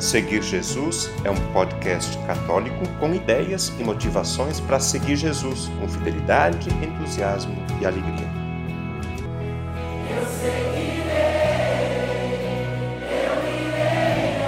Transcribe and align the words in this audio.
Seguir 0.00 0.42
Jesus 0.42 1.10
é 1.24 1.30
um 1.30 1.52
podcast 1.52 2.16
católico 2.26 2.88
com 2.98 3.14
ideias 3.14 3.70
e 3.78 3.84
motivações 3.84 4.58
para 4.58 4.80
seguir 4.80 5.14
Jesus 5.14 5.68
com 5.78 5.86
fidelidade, 5.86 6.70
entusiasmo 6.82 7.54
e 7.78 7.84
alegria. 7.84 8.26
Eu 10.08 10.24
seguirei, 10.24 11.10
eu 13.12 13.36
irei 13.60 14.40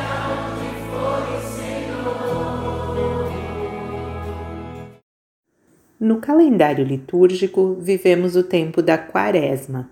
for 0.89 1.23
o 1.29 1.39
Senhor. 1.55 3.31
No 6.01 6.19
calendário 6.19 6.83
litúrgico, 6.83 7.77
vivemos 7.79 8.37
o 8.37 8.43
tempo 8.43 8.81
da 8.81 8.97
Quaresma. 8.97 9.91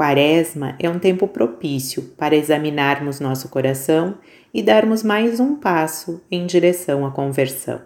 Quaresma 0.00 0.76
é 0.78 0.88
um 0.88 0.98
tempo 0.98 1.28
propício 1.28 2.00
para 2.16 2.34
examinarmos 2.34 3.20
nosso 3.20 3.50
coração 3.50 4.14
e 4.52 4.62
darmos 4.62 5.02
mais 5.02 5.38
um 5.38 5.56
passo 5.56 6.22
em 6.30 6.46
direção 6.46 7.04
à 7.04 7.10
conversão. 7.10 7.82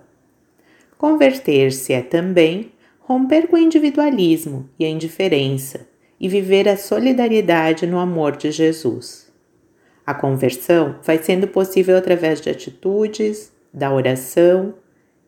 Converter-se 0.96 1.92
é 1.92 2.00
também 2.00 2.70
romper 3.00 3.48
com 3.48 3.56
o 3.56 3.58
individualismo 3.58 4.70
e 4.78 4.84
a 4.84 4.88
indiferença 4.88 5.88
e 6.20 6.28
viver 6.28 6.68
a 6.68 6.76
solidariedade 6.76 7.84
no 7.84 7.98
amor 7.98 8.36
de 8.36 8.52
Jesus. 8.52 9.32
A 10.06 10.14
conversão 10.14 11.00
vai 11.02 11.18
sendo 11.18 11.48
possível 11.48 11.96
através 11.96 12.40
de 12.40 12.48
atitudes, 12.48 13.52
da 13.72 13.92
oração 13.92 14.74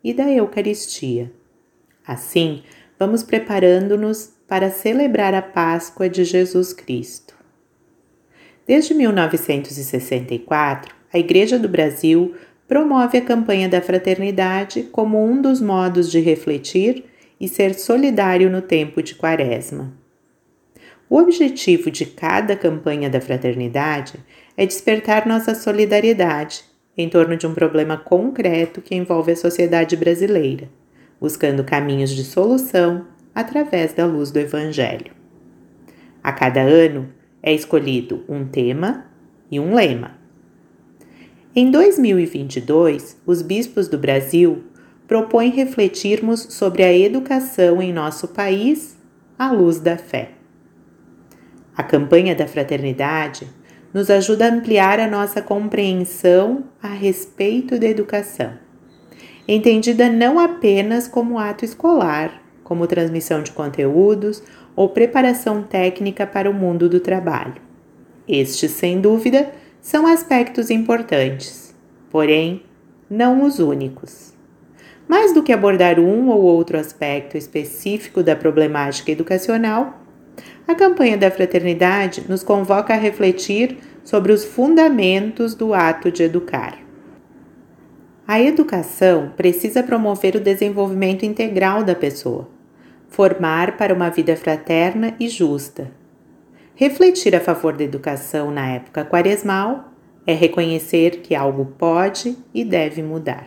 e 0.05 0.15
da 0.15 0.31
Eucaristia. 0.31 1.33
Assim, 2.07 2.63
vamos 2.97 3.25
preparando-nos 3.25 4.36
para 4.49 4.71
celebrar 4.71 5.35
a 5.35 5.43
Páscoa 5.43 6.09
de 6.09 6.25
Jesus 6.25 6.73
Cristo. 6.73 7.35
Desde 8.67 8.95
1964, 8.95 10.95
a 11.13 11.19
Igreja 11.19 11.59
do 11.59 11.69
Brasil 11.69 12.35
promove 12.67 13.19
a 13.19 13.23
campanha 13.23 13.69
da 13.69 13.81
fraternidade 13.81 14.85
como 14.85 15.25
um 15.25 15.41
dos 15.41 15.61
modos 15.61 16.11
de 16.11 16.21
refletir 16.21 17.05
e 17.41 17.49
ser 17.49 17.75
solidário 17.75 18.51
no 18.51 18.63
tempo 18.63 19.03
de 19.03 19.15
Quaresma. 19.15 19.93
O 21.09 21.19
objetivo 21.19 21.91
de 21.91 22.05
cada 22.05 22.57
campanha 22.57 23.09
da 23.09 23.21
fraternidade 23.21 24.15
é 24.57 24.67
despertar 24.67 25.27
nossa 25.27 25.55
solidariedade 25.55 26.65
em 26.97 27.09
torno 27.09 27.37
de 27.37 27.47
um 27.47 27.55
problema 27.55 27.97
concreto 27.97 28.81
que 28.81 28.95
envolve 28.95 29.31
a 29.31 29.37
sociedade 29.37 29.97
brasileira, 29.97 30.69
buscando 31.21 31.63
caminhos 31.63 32.11
de 32.11 32.25
solução 32.25 33.07
através 33.37 33.93
da 33.93 34.07
luz 34.07 34.31
do 34.31 34.39
Evangelho. 34.39 35.13
A 36.23 36.33
cada 36.33 36.63
ano 36.63 37.13
é 37.43 37.53
escolhido 37.53 38.25
um 38.27 38.47
tema 38.47 39.05
e 39.51 39.61
um 39.61 39.75
lema. 39.75 40.13
Em 41.55 41.71
2022, 41.71 43.21
os 43.27 43.43
bispos 43.43 43.89
do 43.89 43.99
Brasil 43.99 44.65
propõem 45.07 45.51
refletirmos 45.51 46.47
sobre 46.49 46.83
a 46.83 46.93
educação 46.93 47.83
em 47.83 47.93
nosso 47.93 48.29
país 48.29 48.97
à 49.39 49.53
luz 49.53 49.79
da 49.81 49.99
fé. 49.99 50.31
A 51.77 51.83
campanha 51.83 52.35
da 52.35 52.47
fraternidade 52.47 53.47
nos 53.93 54.09
ajuda 54.09 54.47
a 54.47 54.51
ampliar 54.51 54.99
a 54.99 55.07
nossa 55.07 55.43
compreensão 55.43 56.65
a 56.83 56.89
respeito 56.89 57.79
da 57.79 57.87
educação, 57.87 58.55
entendida 59.47 60.09
não 60.09 60.39
apenas 60.39 61.07
como 61.07 61.39
ato 61.39 61.67
escolar 61.67 62.46
como 62.67 62.89
transmissão 62.89 63.45
de 63.45 63.53
conteúdos 63.53 64.43
ou 64.75 64.89
preparação 64.89 65.63
técnica 65.63 66.27
para 66.27 66.51
o 66.51 66.53
mundo 66.53 66.89
do 66.89 66.99
trabalho. 66.99 67.55
Estes, 68.27 68.73
sem 68.73 69.01
dúvida, 69.01 69.53
são 69.81 70.05
aspectos 70.05 70.69
importantes, 70.69 71.73
porém, 72.11 72.65
não 73.09 73.45
os 73.45 73.61
únicos. 73.61 74.35
Mais 75.07 75.33
do 75.33 75.45
que 75.45 75.53
abordar 75.53 76.01
um 76.01 76.29
ou 76.29 76.43
outro 76.43 76.77
aspecto 76.77 77.39
específico 77.39 78.21
da 78.21 78.35
problemática 78.35 79.13
educacional, 79.13 80.01
a 80.67 80.75
campanha 80.75 81.17
da 81.17 81.31
fraternidade 81.31 82.25
nos 82.29 82.43
convoca 82.43 82.95
a 82.95 82.99
refletir 82.99 83.79
sobre 84.03 84.33
os 84.33 84.45
fundamentos 84.45 85.55
do 85.55 85.73
ato 85.73 86.11
de 86.11 86.25
educar. 86.25 86.77
A 88.27 88.41
educação 88.41 89.33
precisa 89.37 89.85
promover 89.85 90.35
o 90.35 90.41
desenvolvimento 90.41 91.25
integral 91.25 91.85
da 91.85 91.95
pessoa, 91.95 92.56
formar 93.17 93.79
para 93.79 93.95
uma 93.95 94.11
vida 94.11 94.37
fraterna 94.37 95.17
e 95.19 95.27
justa. 95.27 95.91
Refletir 96.75 97.35
a 97.35 97.41
favor 97.41 97.75
da 97.75 97.83
educação 97.83 98.51
na 98.51 98.69
época 98.69 99.07
quaresmal 99.07 99.91
é 100.27 100.35
reconhecer 100.35 101.23
que 101.23 101.35
algo 101.35 101.65
pode 101.79 102.37
e 102.53 102.63
deve 102.63 103.03
mudar. 103.03 103.47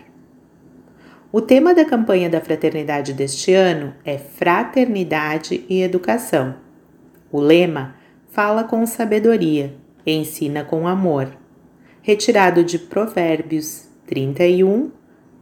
O 1.31 1.39
tema 1.39 1.75
da 1.75 1.85
campanha 1.85 2.27
da 2.27 2.41
fraternidade 2.41 3.13
deste 3.13 3.53
ano 3.53 3.93
é 4.03 4.17
Fraternidade 4.17 5.63
e 5.69 5.83
Educação. 5.83 6.55
O 7.31 7.39
lema 7.39 7.93
fala 8.31 8.63
com 8.63 8.83
sabedoria, 8.87 9.75
ensina 10.03 10.63
com 10.63 10.87
amor, 10.87 11.27
retirado 12.01 12.63
de 12.63 12.79
Provérbios 12.79 13.87
31, 14.07 14.89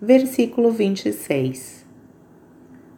versículo 0.02 0.70
26. 0.70 1.88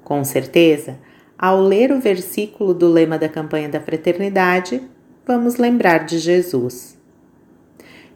Com 0.03 0.23
certeza, 0.23 0.97
ao 1.41 1.61
ler 1.61 1.89
o 1.93 2.01
versículo 2.01 2.73
do 2.73 2.89
lema 2.89 3.17
da 3.17 3.29
campanha 3.29 3.69
da 3.69 3.79
fraternidade, 3.79 4.81
vamos 5.25 5.55
lembrar 5.55 5.99
de 5.99 6.19
Jesus. 6.19 6.97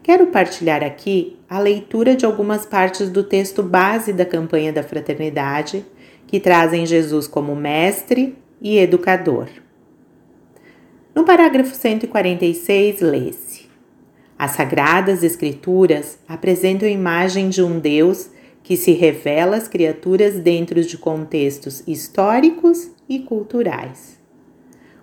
Quero 0.04 0.28
partilhar 0.28 0.84
aqui 0.84 1.40
a 1.50 1.58
leitura 1.58 2.18
de 2.18 2.26
algumas 2.26 2.66
partes 2.66 3.10
do 3.10 3.24
texto 3.24 3.64
base 3.64 4.12
da 4.12 4.26
campanha 4.26 4.74
da 4.74 4.84
fraternidade, 4.84 5.86
que 6.28 6.38
trazem 6.38 6.86
Jesus 6.86 7.26
como 7.26 7.56
mestre 7.56 8.38
e 8.62 8.78
educador. 8.78 9.48
No 11.16 11.24
parágrafo 11.24 11.74
146, 11.74 13.00
lê-se: 13.00 13.70
As 14.38 14.52
sagradas 14.52 15.24
Escrituras 15.24 16.20
apresentam 16.28 16.90
a 16.90 16.92
imagem 16.92 17.48
de 17.48 17.64
um 17.64 17.80
Deus 17.80 18.30
que 18.64 18.78
se 18.78 18.94
revela 18.94 19.58
às 19.58 19.68
criaturas 19.68 20.40
dentro 20.40 20.82
de 20.82 20.98
contextos 20.98 21.84
históricos 21.86 22.90
e 23.08 23.20
culturais. 23.20 24.18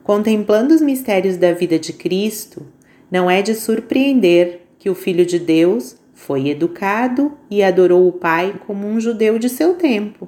Contemplando 0.03 0.75
os 0.75 0.81
mistérios 0.81 1.37
da 1.37 1.53
vida 1.53 1.79
de 1.79 1.93
Cristo, 1.93 2.67
não 3.11 3.31
é 3.31 3.43
de 3.43 3.55
surpreender 3.55 4.63
que 4.79 4.89
o 4.89 4.95
Filho 4.95 5.27
de 5.27 5.39
Deus 5.39 5.97
foi 6.15 6.49
educado 6.49 7.33
e 7.51 7.63
adorou 7.63 8.09
o 8.09 8.13
Pai 8.13 8.59
como 8.67 8.87
um 8.87 8.99
judeu 8.99 9.39
de 9.39 9.49
seu 9.49 9.75
tempo. 9.75 10.27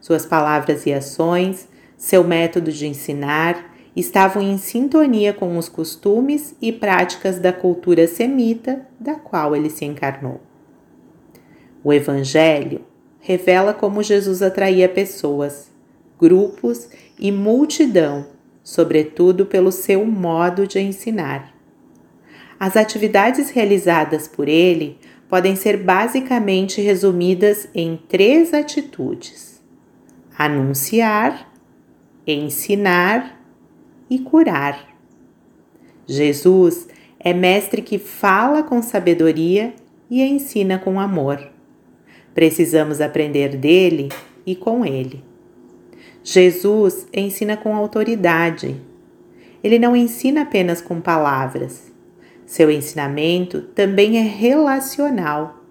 Suas 0.00 0.24
palavras 0.24 0.86
e 0.86 0.92
ações, 0.92 1.68
seu 1.96 2.24
método 2.24 2.72
de 2.72 2.86
ensinar, 2.86 3.72
estavam 3.94 4.42
em 4.42 4.56
sintonia 4.56 5.32
com 5.32 5.58
os 5.58 5.68
costumes 5.68 6.56
e 6.60 6.72
práticas 6.72 7.38
da 7.38 7.52
cultura 7.52 8.08
semita 8.08 8.86
da 8.98 9.14
qual 9.14 9.54
ele 9.54 9.68
se 9.68 9.84
encarnou. 9.84 10.40
O 11.84 11.92
Evangelho 11.92 12.82
revela 13.20 13.72
como 13.74 14.02
Jesus 14.02 14.42
atraía 14.42 14.88
pessoas, 14.88 15.70
grupos 16.18 16.88
e 17.18 17.32
multidão, 17.32 18.26
sobretudo 18.62 19.46
pelo 19.46 19.72
seu 19.72 20.04
modo 20.04 20.66
de 20.66 20.78
ensinar. 20.80 21.52
As 22.58 22.76
atividades 22.76 23.50
realizadas 23.50 24.28
por 24.28 24.48
ele 24.48 24.98
podem 25.28 25.56
ser 25.56 25.76
basicamente 25.76 26.80
resumidas 26.80 27.68
em 27.74 27.96
três 27.96 28.54
atitudes: 28.54 29.60
anunciar, 30.38 31.52
ensinar 32.26 33.40
e 34.08 34.20
curar. 34.20 34.94
Jesus 36.06 36.86
é 37.18 37.32
mestre 37.32 37.82
que 37.82 37.98
fala 37.98 38.62
com 38.62 38.82
sabedoria 38.82 39.74
e 40.10 40.22
ensina 40.22 40.78
com 40.78 41.00
amor. 41.00 41.51
Precisamos 42.34 43.00
aprender 43.00 43.56
dele 43.56 44.08
e 44.46 44.56
com 44.56 44.84
ele. 44.84 45.22
Jesus 46.24 47.06
ensina 47.12 47.56
com 47.56 47.74
autoridade. 47.74 48.80
Ele 49.62 49.78
não 49.78 49.94
ensina 49.94 50.42
apenas 50.42 50.80
com 50.80 51.00
palavras. 51.00 51.92
Seu 52.46 52.70
ensinamento 52.70 53.62
também 53.74 54.18
é 54.18 54.22
relacional. 54.22 55.64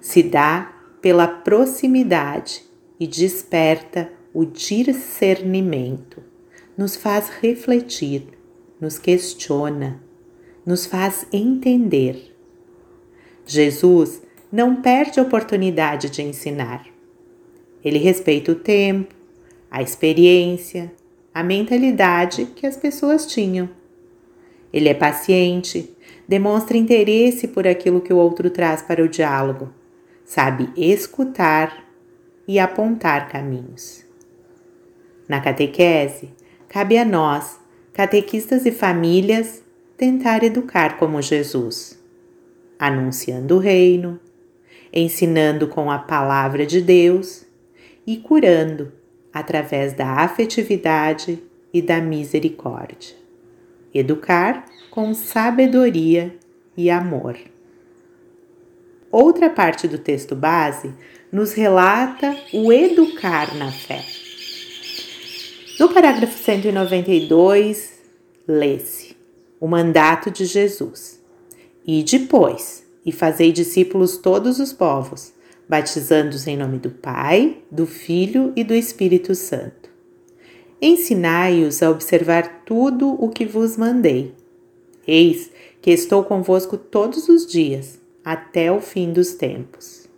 Se 0.00 0.22
dá 0.22 0.72
pela 1.00 1.26
proximidade 1.26 2.62
e 2.98 3.06
desperta 3.06 4.10
o 4.32 4.44
discernimento. 4.44 6.22
Nos 6.76 6.94
faz 6.94 7.30
refletir, 7.40 8.26
nos 8.80 8.98
questiona, 8.98 10.02
nos 10.64 10.84
faz 10.84 11.26
entender. 11.32 12.36
Jesus 13.46 14.20
não 14.50 14.80
perde 14.80 15.18
a 15.18 15.22
oportunidade 15.22 16.10
de 16.10 16.22
ensinar. 16.22 16.86
Ele 17.84 17.98
respeita 17.98 18.52
o 18.52 18.54
tempo, 18.54 19.14
a 19.70 19.82
experiência, 19.82 20.92
a 21.34 21.42
mentalidade 21.42 22.46
que 22.46 22.66
as 22.66 22.76
pessoas 22.76 23.26
tinham. 23.26 23.68
Ele 24.72 24.88
é 24.88 24.94
paciente, 24.94 25.94
demonstra 26.26 26.76
interesse 26.76 27.48
por 27.48 27.66
aquilo 27.66 28.00
que 28.00 28.12
o 28.12 28.16
outro 28.16 28.50
traz 28.50 28.82
para 28.82 29.02
o 29.02 29.08
diálogo, 29.08 29.70
sabe 30.24 30.70
escutar 30.76 31.84
e 32.48 32.58
apontar 32.58 33.28
caminhos. 33.28 34.04
Na 35.28 35.40
catequese, 35.40 36.30
cabe 36.68 36.96
a 36.98 37.04
nós, 37.04 37.58
catequistas 37.92 38.64
e 38.66 38.72
famílias, 38.72 39.62
tentar 39.96 40.44
educar 40.44 40.98
como 40.98 41.20
Jesus, 41.20 41.98
anunciando 42.78 43.56
o 43.56 43.58
reino, 43.58 44.20
ensinando 44.92 45.68
com 45.68 45.90
a 45.90 45.98
palavra 45.98 46.64
de 46.64 46.80
Deus 46.80 47.44
e 48.06 48.16
curando 48.16 48.92
através 49.32 49.92
da 49.92 50.06
afetividade 50.20 51.42
e 51.72 51.82
da 51.82 52.00
misericórdia. 52.00 53.14
Educar 53.92 54.64
com 54.90 55.12
sabedoria 55.12 56.34
e 56.76 56.90
amor. 56.90 57.36
Outra 59.10 59.50
parte 59.50 59.86
do 59.88 59.98
texto 59.98 60.34
base 60.34 60.92
nos 61.30 61.52
relata 61.52 62.36
o 62.52 62.72
educar 62.72 63.54
na 63.56 63.70
fé. 63.70 64.04
No 65.78 65.92
parágrafo 65.92 66.38
192, 66.38 68.00
lê-se 68.48 69.14
o 69.60 69.66
mandato 69.66 70.30
de 70.30 70.46
Jesus. 70.46 71.22
E 71.86 72.02
depois, 72.02 72.85
e 73.06 73.12
fazei 73.12 73.52
discípulos 73.52 74.16
todos 74.16 74.58
os 74.58 74.72
povos, 74.72 75.32
batizando-os 75.68 76.44
em 76.48 76.56
nome 76.56 76.78
do 76.78 76.90
Pai, 76.90 77.58
do 77.70 77.86
Filho 77.86 78.52
e 78.56 78.64
do 78.64 78.74
Espírito 78.74 79.32
Santo. 79.36 79.88
Ensinai-os 80.82 81.82
a 81.84 81.90
observar 81.90 82.64
tudo 82.66 83.08
o 83.22 83.28
que 83.28 83.46
vos 83.46 83.76
mandei. 83.76 84.34
Eis 85.06 85.52
que 85.80 85.92
estou 85.92 86.24
convosco 86.24 86.76
todos 86.76 87.28
os 87.28 87.46
dias, 87.46 88.00
até 88.24 88.72
o 88.72 88.80
fim 88.80 89.12
dos 89.12 89.34
tempos. 89.34 90.08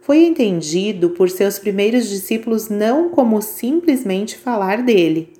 Foi 0.00 0.24
entendido 0.24 1.10
por 1.10 1.30
seus 1.30 1.60
primeiros 1.60 2.08
discípulos 2.08 2.68
não 2.68 3.10
como 3.10 3.40
simplesmente 3.40 4.36
falar 4.36 4.82
dele, 4.82 5.32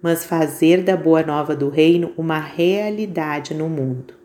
mas 0.00 0.24
fazer 0.24 0.82
da 0.82 0.96
Boa 0.96 1.22
Nova 1.22 1.54
do 1.54 1.68
Reino 1.68 2.14
uma 2.16 2.38
realidade 2.38 3.52
no 3.52 3.68
mundo. 3.68 4.19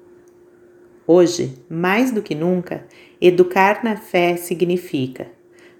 Hoje, 1.07 1.53
mais 1.69 2.11
do 2.11 2.21
que 2.21 2.33
nunca, 2.33 2.85
educar 3.21 3.83
na 3.83 3.95
fé 3.95 4.35
significa 4.37 5.27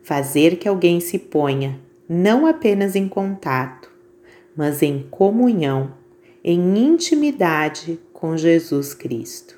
fazer 0.04 0.58
que 0.58 0.68
alguém 0.68 1.00
se 1.00 1.18
ponha 1.18 1.80
não 2.08 2.46
apenas 2.46 2.96
em 2.96 3.08
contato, 3.08 3.92
mas 4.56 4.84
em 4.84 5.08
comunhão, 5.10 5.96
em 6.44 6.78
intimidade 6.78 8.00
com 8.14 8.38
Jesus 8.38 8.94
Cristo. 8.94 9.58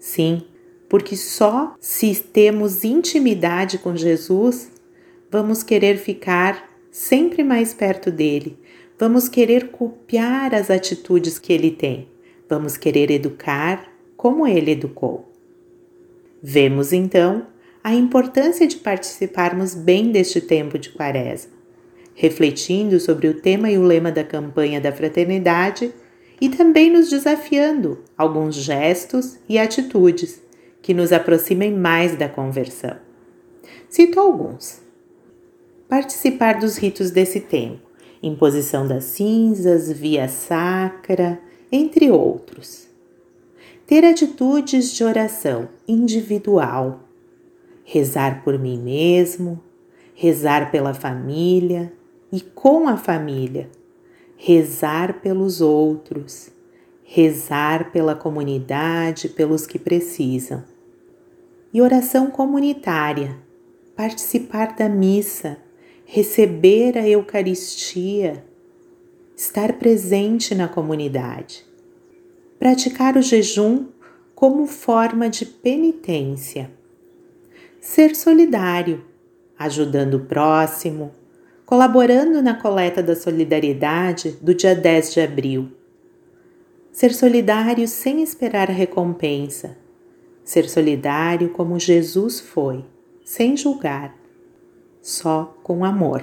Sim, 0.00 0.42
porque 0.88 1.16
só 1.16 1.76
se 1.78 2.12
temos 2.16 2.82
intimidade 2.82 3.78
com 3.78 3.94
Jesus, 3.94 4.72
vamos 5.30 5.62
querer 5.62 5.96
ficar 5.96 6.68
sempre 6.90 7.44
mais 7.44 7.72
perto 7.72 8.10
dele, 8.10 8.58
vamos 8.98 9.28
querer 9.28 9.70
copiar 9.70 10.52
as 10.52 10.70
atitudes 10.70 11.38
que 11.38 11.52
ele 11.52 11.70
tem, 11.70 12.08
vamos 12.48 12.76
querer 12.76 13.12
educar 13.12 13.93
como 14.24 14.46
ele 14.46 14.70
educou. 14.70 15.30
Vemos 16.42 16.94
então 16.94 17.46
a 17.82 17.92
importância 17.92 18.66
de 18.66 18.76
participarmos 18.76 19.74
bem 19.74 20.10
deste 20.10 20.40
tempo 20.40 20.78
de 20.78 20.88
Quaresma, 20.88 21.52
refletindo 22.14 22.98
sobre 22.98 23.28
o 23.28 23.42
tema 23.42 23.70
e 23.70 23.76
o 23.76 23.82
lema 23.82 24.10
da 24.10 24.24
campanha 24.24 24.80
da 24.80 24.90
fraternidade 24.90 25.92
e 26.40 26.48
também 26.48 26.90
nos 26.90 27.10
desafiando 27.10 28.02
alguns 28.16 28.54
gestos 28.54 29.36
e 29.46 29.58
atitudes 29.58 30.40
que 30.80 30.94
nos 30.94 31.12
aproximem 31.12 31.74
mais 31.74 32.16
da 32.16 32.26
conversão. 32.26 32.96
Cito 33.90 34.18
alguns. 34.18 34.80
Participar 35.86 36.58
dos 36.58 36.78
ritos 36.78 37.10
desse 37.10 37.40
tempo, 37.40 37.90
imposição 38.22 38.88
das 38.88 39.04
cinzas, 39.04 39.92
via 39.92 40.28
sacra, 40.28 41.38
entre 41.70 42.10
outros. 42.10 42.83
Ter 43.86 44.02
atitudes 44.02 44.92
de 44.92 45.04
oração 45.04 45.68
individual, 45.86 47.00
rezar 47.84 48.42
por 48.42 48.58
mim 48.58 48.80
mesmo, 48.80 49.62
rezar 50.14 50.70
pela 50.70 50.94
família 50.94 51.92
e 52.32 52.40
com 52.40 52.88
a 52.88 52.96
família, 52.96 53.70
rezar 54.38 55.20
pelos 55.20 55.60
outros, 55.60 56.48
rezar 57.02 57.92
pela 57.92 58.14
comunidade, 58.14 59.28
pelos 59.28 59.66
que 59.66 59.78
precisam. 59.78 60.64
E 61.70 61.82
oração 61.82 62.30
comunitária, 62.30 63.36
participar 63.94 64.74
da 64.74 64.88
missa, 64.88 65.58
receber 66.06 66.96
a 66.96 67.06
Eucaristia, 67.06 68.46
estar 69.36 69.74
presente 69.74 70.54
na 70.54 70.68
comunidade. 70.68 71.73
Praticar 72.58 73.16
o 73.16 73.22
jejum 73.22 73.86
como 74.34 74.66
forma 74.66 75.28
de 75.28 75.44
penitência 75.46 76.70
ser 77.84 78.16
solidário, 78.16 79.04
ajudando 79.58 80.14
o 80.14 80.20
próximo, 80.20 81.12
colaborando 81.66 82.40
na 82.40 82.54
coleta 82.54 83.02
da 83.02 83.14
solidariedade 83.14 84.38
do 84.40 84.54
dia 84.54 84.74
10 84.74 85.12
de 85.12 85.20
abril. 85.20 85.70
Ser 86.90 87.12
solidário 87.12 87.86
sem 87.86 88.22
esperar 88.22 88.70
recompensa. 88.70 89.76
Ser 90.42 90.66
solidário 90.66 91.50
como 91.50 91.78
Jesus 91.78 92.40
foi, 92.40 92.82
sem 93.22 93.54
julgar, 93.54 94.16
só 95.02 95.54
com 95.62 95.84
amor. 95.84 96.22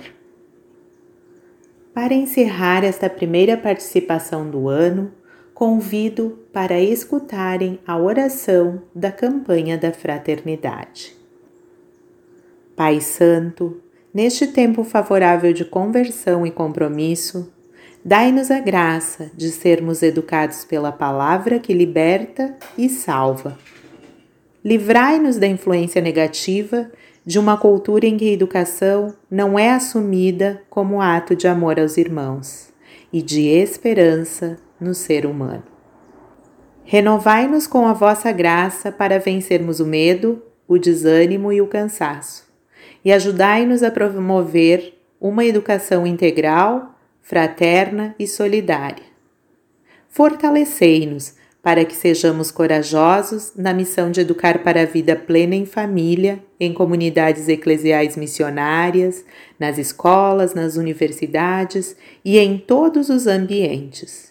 Para 1.94 2.16
encerrar 2.16 2.84
esta 2.84 3.08
primeira 3.08 3.56
participação 3.56 4.50
do 4.50 4.68
ano, 4.68 5.12
convido 5.62 6.40
para 6.52 6.80
escutarem 6.80 7.78
a 7.86 7.96
oração 7.96 8.82
da 8.96 9.12
campanha 9.12 9.78
da 9.78 9.92
fraternidade. 9.92 11.16
Pai 12.76 13.00
Santo, 13.00 13.80
neste 14.12 14.48
tempo 14.48 14.84
favorável 14.84 15.54
de 15.54 15.64
conversão 15.64 16.48
e 16.48 16.50
compromisso, 16.50 17.54
dai-nos 18.04 18.50
a 18.50 18.60
graça 18.60 19.30
de 19.36 19.52
sermos 19.52 20.02
educados 20.02 20.66
pela 20.66 20.92
palavra 20.92 21.60
que 21.60 21.76
liberta 21.76 22.58
e 22.76 22.90
salva. 22.90 23.56
Livrai-nos 24.66 25.38
da 25.38 25.46
influência 25.46 26.02
negativa 26.02 26.92
de 27.24 27.38
uma 27.38 27.56
cultura 27.56 28.08
em 28.08 28.18
que 28.18 28.30
a 28.30 28.34
educação 28.34 29.14
não 29.30 29.60
é 29.60 29.70
assumida 29.70 30.64
como 30.72 31.00
ato 31.00 31.36
de 31.36 31.48
amor 31.48 31.80
aos 31.80 31.98
irmãos 31.98 32.70
e 33.14 33.22
de 33.22 33.48
esperança 33.48 34.58
no 34.82 34.94
ser 34.96 35.26
humano. 35.26 35.64
Renovai-nos 36.84 37.68
com 37.68 37.86
a 37.86 37.94
vossa 37.94 38.32
graça 38.32 38.92
para 38.92 39.20
vencermos 39.20 39.80
o 39.80 39.86
medo, 39.86 40.42
o 40.68 40.78
desânimo 40.78 41.54
e 41.54 41.62
o 41.62 41.68
cansaço 41.68 42.52
e 43.04 43.12
ajudai-nos 43.12 43.84
a 43.84 43.92
promover 43.92 44.94
uma 45.20 45.46
educação 45.46 46.06
integral, 46.06 46.96
fraterna 47.22 48.16
e 48.18 48.28
solidária. 48.28 49.12
Fortalecei-nos 50.10 51.36
para 51.62 51.86
que 51.86 51.96
sejamos 51.96 52.50
corajosos 52.50 53.54
na 53.56 53.72
missão 53.72 54.10
de 54.10 54.22
educar 54.22 54.64
para 54.64 54.82
a 54.82 54.86
vida 54.86 55.16
plena 55.16 55.56
em 55.56 55.66
família, 55.66 56.44
em 56.60 56.74
comunidades 56.74 57.48
eclesiais 57.48 58.18
missionárias, 58.18 59.24
nas 59.60 59.78
escolas, 59.78 60.56
nas 60.56 60.76
universidades 60.76 61.96
e 62.26 62.40
em 62.40 62.58
todos 62.58 63.10
os 63.10 63.28
ambientes. 63.28 64.31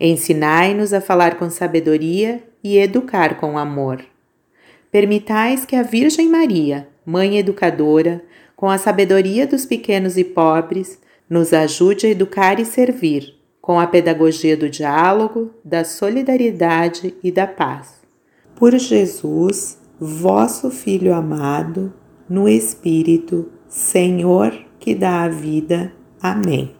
Ensinai-nos 0.00 0.94
a 0.94 1.00
falar 1.00 1.36
com 1.38 1.50
sabedoria 1.50 2.42
e 2.64 2.78
educar 2.78 3.38
com 3.38 3.58
amor. 3.58 4.02
Permitais 4.90 5.66
que 5.66 5.76
a 5.76 5.82
Virgem 5.82 6.28
Maria, 6.28 6.88
Mãe 7.04 7.38
Educadora, 7.38 8.24
com 8.56 8.68
a 8.68 8.78
sabedoria 8.78 9.46
dos 9.46 9.66
pequenos 9.66 10.16
e 10.16 10.24
pobres, 10.24 10.98
nos 11.28 11.52
ajude 11.52 12.06
a 12.06 12.10
educar 12.10 12.58
e 12.58 12.64
servir, 12.64 13.34
com 13.60 13.78
a 13.78 13.86
pedagogia 13.86 14.56
do 14.56 14.70
diálogo, 14.70 15.50
da 15.64 15.84
solidariedade 15.84 17.14
e 17.22 17.30
da 17.30 17.46
paz. 17.46 18.00
Por 18.56 18.76
Jesus, 18.76 19.78
vosso 20.00 20.70
Filho 20.70 21.14
amado, 21.14 21.92
no 22.28 22.48
Espírito, 22.48 23.50
Senhor 23.68 24.52
que 24.80 24.94
dá 24.94 25.22
a 25.22 25.28
vida. 25.28 25.92
Amém. 26.20 26.79